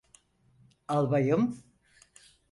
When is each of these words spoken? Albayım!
Albayım! 0.87 1.63